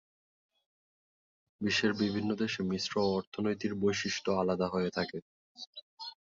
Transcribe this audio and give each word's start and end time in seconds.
বিশ্বের 1.61 1.93
বিভিন্ন 2.01 2.29
দেশে 2.41 2.61
মিশ্র 2.71 2.93
অর্থনীতির 3.11 3.73
বৈশিষ্ট্য 3.81 4.29
আলাদা 4.41 4.67
হয়ে 4.67 4.91
থাকে। 4.97 5.17